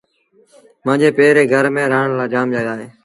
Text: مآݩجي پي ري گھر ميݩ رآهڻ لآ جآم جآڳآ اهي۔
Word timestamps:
مآݩجي 0.85 1.09
پي 1.17 1.25
ري 1.35 1.43
گھر 1.53 1.65
ميݩ 1.73 1.89
رآهڻ 1.91 2.09
لآ 2.17 2.25
جآم 2.33 2.47
جآڳآ 2.53 2.73
اهي۔ 2.79 2.87